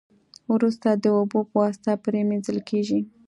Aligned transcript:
وروسته 0.53 0.87
د 0.93 1.05
اوبو 1.17 1.39
په 1.49 1.55
واسطه 1.61 1.91
پری 2.03 2.21
مینځل 2.29 2.57
کیږي. 2.69 2.99